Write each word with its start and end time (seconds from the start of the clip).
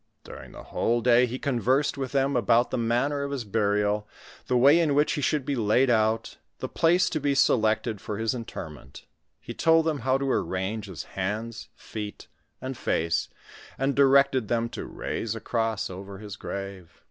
During 0.23 0.51
the 0.51 0.63
whole 0.63 0.99
day 1.01 1.27
he 1.27 1.37
conversed 1.37 1.95
with 1.95 2.11
them 2.11 2.35
about 2.35 2.71
tlie 2.71 2.79
manner 2.81 3.21
of 3.21 3.29
his 3.29 3.43
burial, 3.45 4.07
the 4.47 4.57
way 4.57 4.79
in 4.79 4.95
which 4.95 5.11
he 5.13 5.21
should 5.21 5.45
be 5.45 5.55
laid 5.55 5.91
out, 5.91 6.37
the 6.57 6.67
place 6.67 7.07
to 7.11 7.19
be 7.19 7.35
selected 7.35 8.01
for 8.01 8.17
his 8.17 8.33
interment; 8.33 9.05
he 9.39 9.53
told 9.53 9.85
them 9.85 9.99
how 9.99 10.17
to 10.17 10.31
arrange 10.31 10.87
his 10.87 11.03
hands, 11.03 11.69
feet, 11.75 12.27
and 12.59 12.75
face, 12.77 13.29
and 13.77 13.93
directed 13.95 14.47
them 14.47 14.69
to 14.69 14.87
raise 14.87 15.35
a 15.35 15.39
cross 15.39 15.87
over 15.87 16.17
his 16.17 16.35
grave. 16.35 16.93